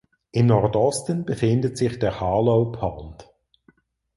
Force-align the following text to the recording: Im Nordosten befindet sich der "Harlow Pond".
Im 0.31 0.47
Nordosten 0.47 1.25
befindet 1.25 1.77
sich 1.77 1.99
der 1.99 2.19
"Harlow 2.19 2.71
Pond". 2.71 3.29